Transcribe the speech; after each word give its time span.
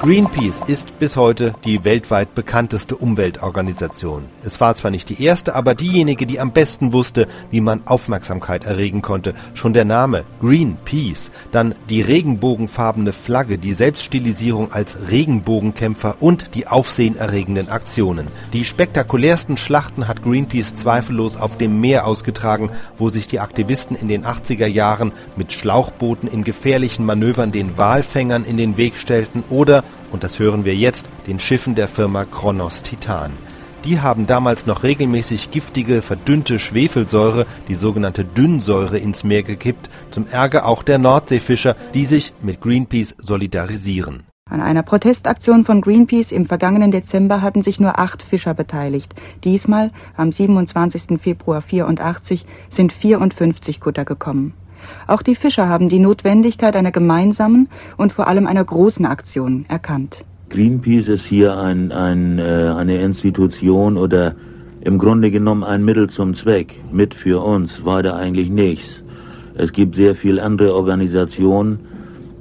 Greenpeace 0.00 0.62
ist 0.66 0.98
bis 0.98 1.16
heute 1.16 1.54
die 1.64 1.84
weltweit 1.84 2.34
bekannteste 2.34 2.96
Umweltorganisation. 2.96 4.24
Es 4.44 4.60
war 4.60 4.74
zwar 4.74 4.90
nicht 4.90 5.08
die 5.08 5.22
erste, 5.22 5.54
aber 5.54 5.74
diejenige, 5.74 6.26
die 6.26 6.38
am 6.38 6.52
besten 6.52 6.92
wusste, 6.92 7.26
wie 7.50 7.60
man 7.60 7.86
Aufmerksamkeit 7.86 8.64
erregen 8.64 9.00
konnte. 9.00 9.34
Schon 9.54 9.72
der 9.72 9.84
Name 9.84 10.24
Greenpeace, 10.40 11.32
dann 11.50 11.74
die 11.88 12.02
regenbogenfarbene 12.02 13.12
Flagge, 13.12 13.58
die 13.58 13.72
Selbststilisierung 13.72 14.70
als 14.70 15.10
Regenbogenkämpfer 15.10 16.16
und 16.20 16.54
die 16.54 16.66
aufsehenerregenden 16.66 17.70
Aktionen. 17.70 18.28
Die 18.52 18.64
spektakulärsten 18.64 19.56
Schlachten 19.56 20.06
hat 20.06 20.22
Greenpeace 20.22 20.74
zweifellos 20.74 21.36
auf 21.36 21.56
dem 21.56 21.80
Meer 21.80 22.06
ausgetragen, 22.06 22.70
wo 22.98 23.08
sich 23.08 23.26
die 23.28 23.40
Aktivisten 23.40 23.96
in 23.96 24.08
den 24.08 24.24
80er 24.24 24.66
Jahren 24.66 25.12
mit 25.36 25.52
Schlauchbooten 25.52 26.28
in 26.28 26.44
gefährlichen 26.44 27.06
Manövern 27.06 27.50
den 27.50 27.78
Walfängern 27.78 28.44
in 28.44 28.56
den 28.56 28.76
Weg 28.76 28.96
stellten 28.96 29.42
oder 29.48 29.82
und 30.10 30.24
das 30.24 30.38
hören 30.38 30.64
wir 30.64 30.74
jetzt, 30.74 31.06
den 31.26 31.40
Schiffen 31.40 31.74
der 31.74 31.88
Firma 31.88 32.24
Kronos 32.24 32.82
Titan. 32.82 33.32
Die 33.84 34.00
haben 34.00 34.26
damals 34.26 34.66
noch 34.66 34.82
regelmäßig 34.82 35.52
giftige, 35.52 36.02
verdünnte 36.02 36.58
Schwefelsäure, 36.58 37.46
die 37.68 37.76
sogenannte 37.76 38.24
Dünnsäure, 38.24 38.98
ins 38.98 39.22
Meer 39.22 39.44
gekippt, 39.44 39.90
zum 40.10 40.26
Ärger 40.26 40.66
auch 40.66 40.82
der 40.82 40.98
Nordseefischer, 40.98 41.76
die 41.94 42.04
sich 42.04 42.32
mit 42.42 42.60
Greenpeace 42.60 43.14
solidarisieren. 43.18 44.24
An 44.48 44.60
einer 44.60 44.82
Protestaktion 44.82 45.64
von 45.64 45.80
Greenpeace 45.80 46.30
im 46.32 46.46
vergangenen 46.46 46.92
Dezember 46.92 47.42
hatten 47.42 47.62
sich 47.62 47.80
nur 47.80 47.98
acht 47.98 48.22
Fischer 48.22 48.54
beteiligt. 48.54 49.14
Diesmal, 49.42 49.90
am 50.16 50.30
27. 50.30 51.20
Februar 51.20 51.62
84, 51.62 52.46
sind 52.68 52.92
54 52.92 53.80
Kutter 53.80 54.04
gekommen. 54.04 54.54
Auch 55.06 55.22
die 55.22 55.34
Fischer 55.34 55.68
haben 55.68 55.88
die 55.88 55.98
Notwendigkeit 55.98 56.76
einer 56.76 56.92
gemeinsamen 56.92 57.68
und 57.96 58.12
vor 58.12 58.26
allem 58.28 58.46
einer 58.46 58.64
großen 58.64 59.06
Aktion 59.06 59.64
erkannt. 59.68 60.24
Greenpeace 60.50 61.08
ist 61.08 61.26
hier 61.26 61.58
ein, 61.58 61.92
ein, 61.92 62.38
äh, 62.38 62.42
eine 62.76 63.00
Institution 63.00 63.96
oder 63.96 64.34
im 64.82 64.98
Grunde 64.98 65.30
genommen 65.30 65.64
ein 65.64 65.84
Mittel 65.84 66.08
zum 66.08 66.34
Zweck. 66.34 66.76
Mit 66.92 67.14
für 67.14 67.42
uns 67.42 67.84
weiter 67.84 68.16
eigentlich 68.16 68.48
nichts. 68.48 69.02
Es 69.54 69.72
gibt 69.72 69.96
sehr 69.96 70.14
viele 70.14 70.42
andere 70.42 70.74
Organisationen, 70.74 71.80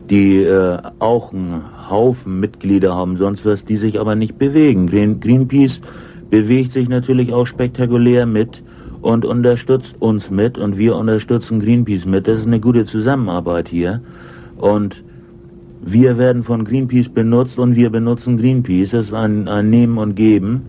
die 0.10 0.44
äh, 0.44 0.78
auch 1.00 1.34
einen 1.34 1.64
Haufen 1.90 2.40
Mitglieder 2.40 2.96
haben, 2.96 3.18
sonst 3.18 3.46
was, 3.46 3.66
die 3.66 3.78
sich 3.78 4.00
aber 4.00 4.16
nicht 4.16 4.38
bewegen. 4.38 4.88
Green, 4.88 5.20
Greenpeace 5.20 5.82
bewegt 6.30 6.74
sich 6.74 6.90
natürlich 6.90 7.34
auch 7.34 7.46
spektakulär 7.46 8.26
mit 8.26 8.62
und 9.06 9.24
unterstützt 9.24 9.96
uns 10.00 10.32
mit 10.32 10.58
und 10.58 10.80
wir 10.80 10.96
unterstützen 10.96 11.60
Greenpeace 11.60 12.08
mit. 12.08 12.28
Das 12.28 12.40
ist 12.40 12.48
eine 12.48 12.60
gute 12.60 12.88
Zusammenarbeit 12.88 13.68
hier. 13.70 14.02
Und 14.58 15.04
wir 15.84 16.18
werden 16.18 16.44
von 16.44 16.66
Greenpeace 16.66 17.10
benutzt 17.10 17.60
und 17.60 17.76
wir 17.76 17.92
benutzen 17.92 18.38
Greenpeace. 18.38 18.90
Das 18.90 19.06
ist 19.06 19.14
ein, 19.14 19.48
ein 19.48 19.70
Nehmen 19.70 20.00
und 20.00 20.16
Geben. 20.16 20.64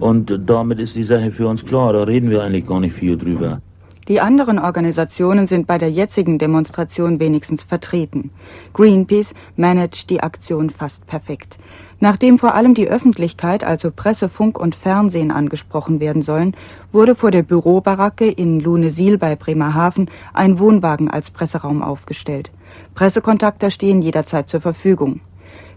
Und 0.00 0.40
damit 0.46 0.78
ist 0.78 0.96
die 0.96 1.02
Sache 1.02 1.30
für 1.30 1.46
uns 1.46 1.62
klar. 1.62 1.92
Da 1.92 2.04
reden 2.04 2.30
wir 2.30 2.42
eigentlich 2.42 2.66
gar 2.66 2.80
nicht 2.80 2.94
viel 2.94 3.18
drüber. 3.18 3.60
Die 4.06 4.20
anderen 4.20 4.58
Organisationen 4.58 5.46
sind 5.46 5.66
bei 5.66 5.78
der 5.78 5.90
jetzigen 5.90 6.38
Demonstration 6.38 7.20
wenigstens 7.20 7.62
vertreten. 7.62 8.30
Greenpeace 8.74 9.32
managt 9.56 10.10
die 10.10 10.22
Aktion 10.22 10.68
fast 10.68 11.06
perfekt. 11.06 11.56
Nachdem 12.00 12.38
vor 12.38 12.54
allem 12.54 12.74
die 12.74 12.86
Öffentlichkeit, 12.86 13.64
also 13.64 13.90
Presse, 13.90 14.28
Funk 14.28 14.58
und 14.58 14.74
Fernsehen 14.74 15.30
angesprochen 15.30 16.00
werden 16.00 16.20
sollen, 16.20 16.54
wurde 16.92 17.14
vor 17.14 17.30
der 17.30 17.42
Bürobaracke 17.42 18.30
in 18.30 18.60
Lunesil 18.60 19.16
bei 19.16 19.36
Bremerhaven 19.36 20.10
ein 20.34 20.58
Wohnwagen 20.58 21.10
als 21.10 21.30
Presseraum 21.30 21.82
aufgestellt. 21.82 22.52
Pressekontakter 22.94 23.70
stehen 23.70 24.02
jederzeit 24.02 24.50
zur 24.50 24.60
Verfügung. 24.60 25.20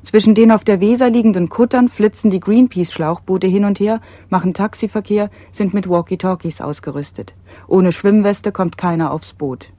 Zwischen 0.03 0.36
den 0.36 0.52
auf 0.52 0.64
der 0.64 0.80
Weser 0.80 1.09
liegenden 1.09 1.50
Kuttern 1.50 1.90
flitzen 1.90 2.30
die 2.30 2.40
Greenpeace-Schlauchboote 2.40 3.48
hin 3.48 3.66
und 3.66 3.80
her, 3.80 4.00
machen 4.30 4.53
Taxiverkehr, 4.53 5.30
sind 5.52 5.73
mit 5.73 5.90
Walkie-Talkies 5.90 6.62
ausgerüstet. 6.62 7.34
Ohne 7.68 7.91
Schwimmweste 7.91 8.52
kommt 8.52 8.78
keiner 8.78 9.12
aufs 9.12 9.34
Boot. 9.34 9.69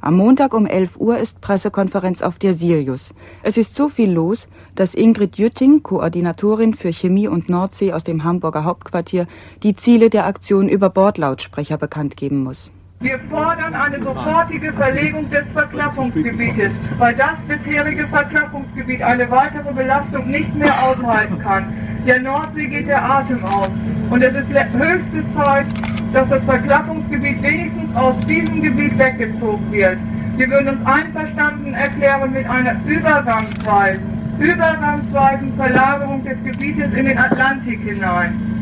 Am 0.00 0.16
Montag 0.16 0.54
um 0.54 0.66
11 0.66 0.96
Uhr 0.98 1.18
ist 1.18 1.40
Pressekonferenz 1.40 2.22
auf 2.22 2.38
der 2.38 2.54
Sirius. 2.54 3.12
Es 3.42 3.56
ist 3.56 3.74
so 3.74 3.88
viel 3.88 4.12
los, 4.12 4.46
dass 4.74 4.94
Ingrid 4.94 5.36
Jütting, 5.36 5.82
Koordinatorin 5.82 6.74
für 6.74 6.92
Chemie 6.92 7.28
und 7.28 7.48
Nordsee 7.48 7.92
aus 7.92 8.04
dem 8.04 8.22
Hamburger 8.22 8.64
Hauptquartier, 8.64 9.26
die 9.62 9.74
Ziele 9.74 10.08
der 10.10 10.26
Aktion 10.26 10.68
über 10.68 10.90
Bordlautsprecher 10.90 11.76
bekannt 11.76 12.16
geben 12.16 12.44
muss. 12.44 12.70
Wir 13.00 13.18
fordern 13.30 13.74
eine 13.74 14.02
sofortige 14.02 14.72
Verlegung 14.72 15.28
des 15.30 15.44
Verklappungsgebietes, 15.52 16.72
weil 16.96 17.14
das 17.14 17.36
bisherige 17.46 18.08
Verklappungsgebiet 18.08 19.02
eine 19.02 19.30
weitere 19.30 19.70
Belastung 19.70 20.30
nicht 20.30 20.54
mehr 20.54 20.72
aushalten 20.82 21.38
kann. 21.40 21.66
Der 22.06 22.20
Nordsee 22.20 22.66
geht 22.68 22.88
der 22.88 23.04
Atem 23.04 23.44
aus 23.44 23.68
und 24.08 24.22
es 24.22 24.34
ist 24.34 24.48
höchste 24.48 25.34
Zeit, 25.34 25.66
dass 26.14 26.26
das 26.30 26.42
Verklappungsgebiet 26.44 27.42
wenigstens 27.42 27.94
aus 27.96 28.16
diesem 28.26 28.62
Gebiet 28.62 28.96
weggezogen 28.96 29.72
wird. 29.72 29.98
Wir 30.38 30.48
würden 30.48 30.78
uns 30.78 30.86
einverstanden 30.86 31.74
erklären 31.74 32.32
mit 32.32 32.48
einer 32.48 32.76
übergangsweisen, 32.86 34.04
übergangsweisen 34.38 35.52
Verlagerung 35.56 36.24
des 36.24 36.42
Gebietes 36.44 36.94
in 36.94 37.04
den 37.04 37.18
Atlantik 37.18 37.80
hinein. 37.80 38.55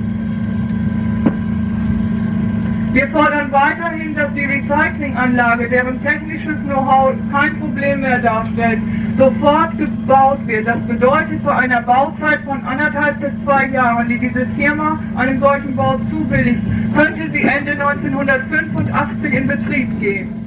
Wir 2.94 3.09
fordern 3.09 3.50
weiterhin, 3.50 4.15
dass 4.15 4.32
die 4.34 4.44
Recyclinganlage, 4.44 5.69
deren 5.69 6.00
technisches 6.05 6.56
Know-how 6.62 7.12
kein 7.32 7.59
Problem 7.59 8.03
mehr 8.03 8.21
darstellt, 8.21 8.78
sofort 9.19 9.77
gebaut 9.77 10.38
wird. 10.47 10.69
Das 10.69 10.81
bedeutet, 10.87 11.43
vor 11.43 11.56
einer 11.56 11.82
Bauzeit 11.82 12.38
von 12.44 12.62
anderthalb 12.62 13.21
bis 13.21 13.32
zwei 13.43 13.66
Jahren, 13.66 14.09
die 14.09 14.21
diese 14.21 14.47
Firma 14.55 15.00
einem 15.16 15.41
solchen 15.41 15.75
Bau 15.75 15.99
zubilligt, 16.09 16.60
könnte 16.94 17.28
sie 17.32 17.43
Ende 17.43 17.72
1985 17.72 19.34
in 19.34 19.49
Betrieb 19.49 20.00
gehen. 20.00 20.44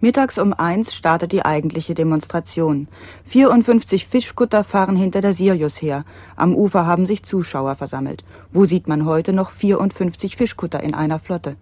Mittags 0.00 0.38
um 0.38 0.52
eins 0.52 0.94
startet 0.94 1.32
die 1.32 1.44
eigentliche 1.44 1.94
Demonstration. 1.94 2.86
54 3.30 4.06
Fischkutter 4.06 4.62
fahren 4.62 4.94
hinter 4.94 5.22
der 5.22 5.32
Sirius 5.32 5.82
her. 5.82 6.04
Am 6.36 6.54
Ufer 6.54 6.86
haben 6.86 7.04
sich 7.06 7.24
Zuschauer 7.24 7.74
versammelt. 7.74 8.22
Wo 8.52 8.64
sieht 8.64 8.86
man 8.86 9.04
heute 9.06 9.32
noch 9.32 9.50
54 9.50 10.36
Fischkutter 10.36 10.80
in 10.80 10.94
einer 10.94 11.18
Flotte? 11.18 11.56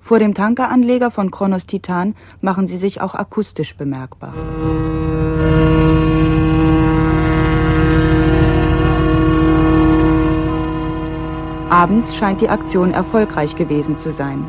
Vor 0.00 0.18
dem 0.18 0.34
Tankeranleger 0.34 1.10
von 1.10 1.30
Kronos 1.30 1.66
Titan 1.66 2.14
machen 2.40 2.66
sie 2.66 2.76
sich 2.76 3.00
auch 3.00 3.14
akustisch 3.14 3.76
bemerkbar. 3.76 4.34
Abends 11.70 12.14
scheint 12.14 12.42
die 12.42 12.50
Aktion 12.50 12.92
erfolgreich 12.92 13.56
gewesen 13.56 13.98
zu 13.98 14.12
sein. 14.12 14.44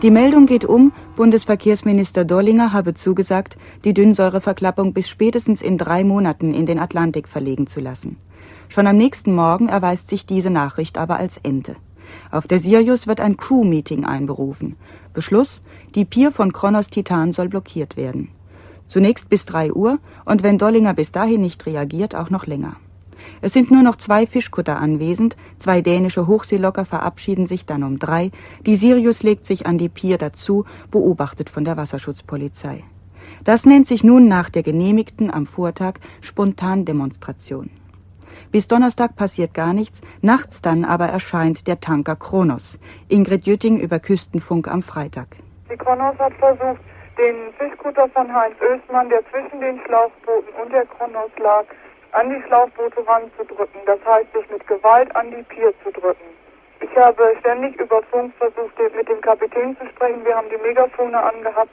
Die 0.00 0.10
Meldung 0.10 0.46
geht 0.46 0.64
um, 0.64 0.90
Bundesverkehrsminister 1.14 2.24
Dollinger 2.24 2.72
habe 2.72 2.94
zugesagt, 2.94 3.56
die 3.84 3.94
Dünnsäureverklappung 3.94 4.94
bis 4.94 5.08
spätestens 5.08 5.62
in 5.62 5.78
drei 5.78 6.02
Monaten 6.02 6.54
in 6.54 6.66
den 6.66 6.78
Atlantik 6.78 7.28
verlegen 7.28 7.66
zu 7.66 7.80
lassen. 7.80 8.16
Schon 8.68 8.86
am 8.86 8.96
nächsten 8.96 9.34
Morgen 9.34 9.68
erweist 9.68 10.08
sich 10.08 10.24
diese 10.24 10.50
Nachricht 10.50 10.96
aber 10.96 11.18
als 11.18 11.36
Ente. 11.36 11.76
Auf 12.30 12.46
der 12.46 12.58
Sirius 12.58 13.06
wird 13.06 13.20
ein 13.20 13.36
Crew-Meeting 13.36 14.04
einberufen. 14.04 14.76
Beschluss, 15.12 15.62
die 15.94 16.04
Pier 16.04 16.32
von 16.32 16.52
Kronos 16.52 16.88
Titan 16.88 17.32
soll 17.32 17.48
blockiert 17.48 17.96
werden. 17.96 18.28
Zunächst 18.88 19.28
bis 19.28 19.46
drei 19.46 19.72
Uhr 19.72 19.98
und 20.24 20.42
wenn 20.42 20.58
Dollinger 20.58 20.94
bis 20.94 21.12
dahin 21.12 21.40
nicht 21.40 21.66
reagiert, 21.66 22.14
auch 22.14 22.30
noch 22.30 22.46
länger. 22.46 22.76
Es 23.40 23.52
sind 23.52 23.70
nur 23.70 23.82
noch 23.82 23.96
zwei 23.96 24.26
Fischkutter 24.26 24.78
anwesend, 24.78 25.36
zwei 25.58 25.80
dänische 25.80 26.26
Hochseelocker 26.26 26.84
verabschieden 26.84 27.46
sich 27.46 27.66
dann 27.66 27.82
um 27.84 27.98
drei, 27.98 28.30
die 28.66 28.76
Sirius 28.76 29.22
legt 29.22 29.46
sich 29.46 29.66
an 29.66 29.78
die 29.78 29.88
Pier 29.88 30.18
dazu, 30.18 30.64
beobachtet 30.90 31.50
von 31.50 31.64
der 31.64 31.76
Wasserschutzpolizei. 31.76 32.84
Das 33.44 33.64
nennt 33.64 33.86
sich 33.86 34.04
nun 34.04 34.28
nach 34.28 34.50
der 34.50 34.62
genehmigten 34.62 35.32
am 35.32 35.46
Vortag 35.46 35.94
Spontandemonstration. 36.20 37.70
Bis 38.50 38.66
Donnerstag 38.68 39.16
passiert 39.16 39.54
gar 39.54 39.72
nichts, 39.72 40.00
nachts 40.20 40.60
dann 40.62 40.84
aber 40.84 41.06
erscheint 41.06 41.66
der 41.68 41.80
Tanker 41.80 42.16
Kronos. 42.16 42.78
Ingrid 43.08 43.46
Jütting 43.46 43.78
über 43.78 43.98
Küstenfunk 43.98 44.68
am 44.68 44.82
Freitag. 44.82 45.28
Die 45.70 45.76
Kronos 45.76 46.18
hat 46.18 46.34
versucht, 46.34 46.80
den 47.18 47.52
Fischkutter 47.58 48.08
von 48.08 48.32
Heinz 48.34 48.56
Östmann, 48.60 49.08
der 49.08 49.22
zwischen 49.30 49.60
den 49.60 49.80
Schlauchbooten 49.86 50.52
und 50.62 50.72
der 50.72 50.86
Kronos 50.86 51.30
lag, 51.38 51.64
an 52.12 52.30
die 52.30 52.42
Schlauchboote 52.46 53.06
ranzudrücken. 53.06 53.80
Das 53.86 53.98
heißt, 54.04 54.32
sich 54.32 54.50
mit 54.50 54.66
Gewalt 54.66 55.14
an 55.16 55.30
die 55.30 55.42
Pier 55.44 55.72
zu 55.84 55.90
drücken. 55.92 56.32
Ich 56.80 56.96
habe 56.96 57.34
ständig 57.40 57.78
über 57.80 58.02
Funk 58.10 58.34
versucht, 58.38 58.74
mit 58.96 59.08
dem 59.08 59.20
Kapitän 59.20 59.76
zu 59.78 59.86
sprechen. 59.88 60.24
Wir 60.24 60.36
haben 60.36 60.48
die 60.50 60.60
Megafone 60.66 61.16
angehabt 61.16 61.70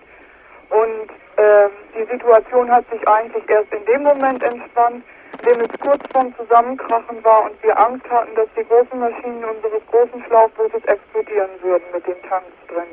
und 0.70 1.10
äh, 1.38 1.70
die 1.98 2.06
Situation 2.12 2.70
hat 2.70 2.86
sich 2.92 3.06
eigentlich 3.08 3.50
erst 3.50 3.74
in 3.74 3.84
dem 3.86 4.04
Moment 4.04 4.44
entspannt, 4.44 5.04
dem 5.46 5.62
es 5.62 5.80
kurz 5.80 6.02
vorm 6.12 6.34
Zusammenkrachen 6.36 7.24
war 7.24 7.46
und 7.46 7.64
wir 7.64 7.78
Angst 7.80 8.10
hatten, 8.10 8.36
dass 8.36 8.48
die 8.58 8.64
großen 8.64 9.00
Maschinen 9.00 9.44
unseres 9.44 9.82
großen 9.90 10.24
Schlauchbootes 10.28 10.84
explodieren 10.86 11.50
würden 11.62 11.84
mit 11.94 12.06
den 12.06 12.22
Tanks 12.28 12.54
drin. 12.68 12.92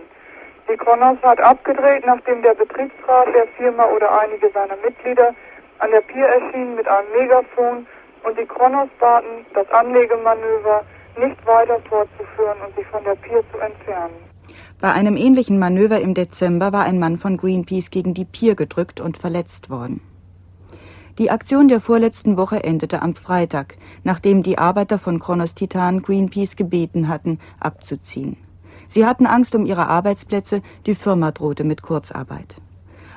Die 0.68 0.76
Kronos 0.76 1.18
hat 1.22 1.40
abgedreht, 1.40 2.04
nachdem 2.06 2.42
der 2.42 2.54
Betriebsrat 2.54 3.28
der 3.34 3.46
Firma 3.56 3.84
oder 3.86 4.20
einige 4.20 4.50
seiner 4.50 4.76
Mitglieder 4.84 5.34
an 5.78 5.90
der 5.90 6.00
Pier 6.00 6.26
erschienen 6.26 6.74
mit 6.74 6.88
einem 6.88 7.10
Megafon 7.12 7.86
und 8.24 8.38
die 8.38 8.46
Kronos 8.46 8.88
baten, 8.98 9.46
das 9.54 9.70
Anlegemanöver 9.70 10.82
nicht 11.18 11.46
weiter 11.46 11.80
fortzuführen 11.88 12.58
und 12.66 12.74
sich 12.74 12.86
von 12.86 13.02
der 13.04 13.14
Pier 13.14 13.42
zu 13.52 13.58
entfernen. 13.58 14.14
Bei 14.80 14.92
einem 14.92 15.16
ähnlichen 15.16 15.58
Manöver 15.58 16.00
im 16.00 16.14
Dezember 16.14 16.72
war 16.72 16.84
ein 16.84 16.98
Mann 16.98 17.18
von 17.18 17.36
Greenpeace 17.36 17.90
gegen 17.90 18.12
die 18.12 18.24
Pier 18.24 18.54
gedrückt 18.54 19.00
und 19.00 19.16
verletzt 19.16 19.70
worden. 19.70 20.00
Die 21.18 21.30
Aktion 21.30 21.68
der 21.68 21.80
vorletzten 21.80 22.36
Woche 22.36 22.62
endete 22.62 23.00
am 23.00 23.14
Freitag, 23.14 23.78
nachdem 24.04 24.42
die 24.42 24.58
Arbeiter 24.58 24.98
von 24.98 25.18
Kronos 25.18 25.54
Titan 25.54 26.02
Greenpeace 26.02 26.56
gebeten 26.56 27.08
hatten, 27.08 27.38
abzuziehen. 27.58 28.36
Sie 28.88 29.06
hatten 29.06 29.24
Angst 29.24 29.54
um 29.54 29.64
ihre 29.64 29.86
Arbeitsplätze, 29.88 30.60
die 30.84 30.94
Firma 30.94 31.30
drohte 31.32 31.64
mit 31.64 31.80
Kurzarbeit. 31.80 32.56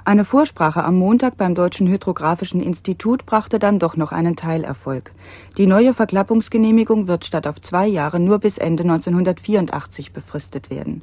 Eine 0.06 0.24
Vorsprache 0.24 0.82
am 0.84 0.96
Montag 0.96 1.36
beim 1.36 1.56
Deutschen 1.56 1.88
Hydrographischen 1.88 2.62
Institut 2.62 3.26
brachte 3.26 3.60
dann 3.60 3.80
doch 3.80 3.98
noch 3.98 4.14
einen 4.14 4.38
Teilerfolg. 4.38 5.12
Die 5.58 5.68
neue 5.68 5.94
Verklappungsgenehmigung 5.94 7.10
wird 7.10 7.26
statt 7.26 7.48
auf 7.48 7.62
zwei 7.62 7.86
Jahre 7.86 8.22
nur 8.22 8.40
bis 8.40 8.58
Ende 8.58 8.84
1984 8.84 10.14
befristet 10.14 10.70
werden. 10.70 11.02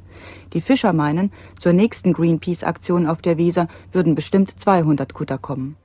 Die 0.53 0.61
Fischer 0.61 0.93
meinen, 0.93 1.31
zur 1.59 1.73
nächsten 1.73 2.11
Greenpeace-Aktion 2.11 3.05
auf 3.05 3.21
der 3.21 3.37
Weser 3.37 3.67
würden 3.91 4.15
bestimmt 4.15 4.59
200 4.59 5.13
Kutter 5.13 5.37
kommen. 5.37 5.77